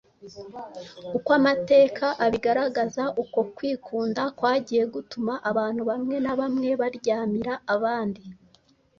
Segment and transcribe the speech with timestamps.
[1.17, 8.21] uko amateka abigaragaza, uko kwikunda kwagiye gutuma abantu bamwe na bamwe baryamira abandi,